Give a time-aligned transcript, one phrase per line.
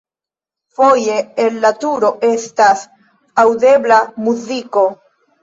[0.77, 2.83] Foje el la turo estas
[3.45, 4.87] aŭdebla muziko.